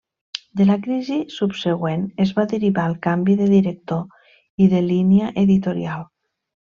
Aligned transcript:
De 0.59 0.65
la 0.67 0.75
crisi 0.85 1.17
subsegüent 1.33 2.07
es 2.25 2.31
va 2.39 2.45
derivar 2.55 2.85
el 2.93 2.97
canvi 3.07 3.35
de 3.45 3.49
director 3.55 4.35
i 4.67 4.71
de 4.75 4.81
línia 4.89 5.29
editorial. 5.47 6.07